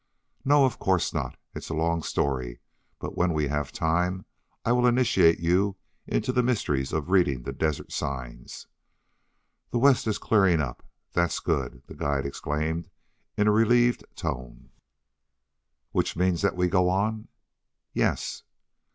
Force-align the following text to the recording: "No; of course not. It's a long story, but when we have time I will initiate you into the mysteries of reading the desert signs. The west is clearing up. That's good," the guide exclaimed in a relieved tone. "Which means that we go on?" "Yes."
"No; 0.43 0.65
of 0.65 0.79
course 0.79 1.13
not. 1.13 1.37
It's 1.53 1.69
a 1.69 1.75
long 1.75 2.01
story, 2.01 2.59
but 2.97 3.15
when 3.15 3.33
we 3.33 3.49
have 3.49 3.71
time 3.71 4.25
I 4.65 4.71
will 4.71 4.87
initiate 4.87 5.39
you 5.39 5.75
into 6.07 6.31
the 6.31 6.41
mysteries 6.41 6.91
of 6.91 7.11
reading 7.11 7.43
the 7.43 7.53
desert 7.53 7.91
signs. 7.91 8.65
The 9.69 9.77
west 9.77 10.07
is 10.07 10.17
clearing 10.17 10.59
up. 10.59 10.83
That's 11.13 11.39
good," 11.39 11.83
the 11.85 11.93
guide 11.93 12.25
exclaimed 12.25 12.89
in 13.37 13.47
a 13.47 13.51
relieved 13.51 14.03
tone. 14.15 14.71
"Which 15.91 16.15
means 16.15 16.41
that 16.41 16.55
we 16.57 16.67
go 16.67 16.89
on?" 16.89 17.27
"Yes." 17.93 18.41